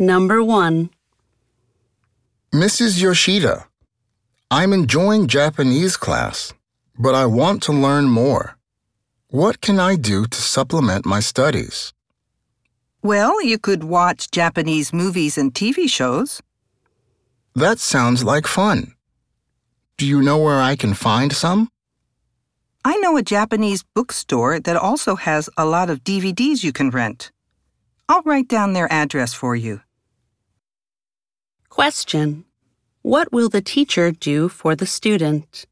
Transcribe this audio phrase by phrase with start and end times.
[0.00, 0.88] Number 1.
[2.54, 3.02] Mrs.
[3.02, 3.66] Yoshida,
[4.50, 6.54] I'm enjoying Japanese class,
[6.98, 8.56] but I want to learn more.
[9.28, 11.92] What can I do to supplement my studies?
[13.02, 16.40] Well, you could watch Japanese movies and TV shows.
[17.54, 18.94] That sounds like fun.
[19.98, 21.68] Do you know where I can find some?
[22.86, 27.30] I know a Japanese bookstore that also has a lot of DVDs you can rent.
[28.08, 29.82] I'll write down their address for you.
[31.70, 32.44] Question.
[33.02, 35.66] What will the teacher do for the student?